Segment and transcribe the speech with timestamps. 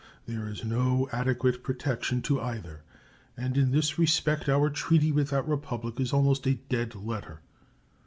[0.25, 2.81] There is no adequate protection to either,
[3.37, 7.41] and in this respect our treaty with that Republic is almost a dead letter.